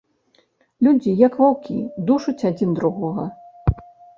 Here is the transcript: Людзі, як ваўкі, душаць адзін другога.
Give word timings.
Людзі, 0.87 1.11
як 1.27 1.37
ваўкі, 1.43 1.77
душаць 2.09 2.45
адзін 2.53 2.75
другога. 2.81 3.23